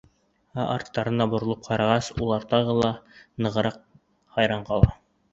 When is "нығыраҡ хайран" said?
3.47-4.65